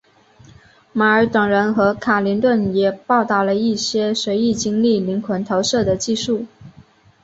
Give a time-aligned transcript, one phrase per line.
[0.93, 6.47] 马尔等人和卡林顿也报道了一些随意经历灵魂投射的技术。